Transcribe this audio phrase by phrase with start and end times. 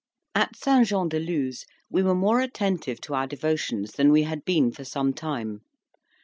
[0.33, 4.43] At St Jean de Luz, we were more attentive to our devotions than we had
[4.45, 5.61] been for some time.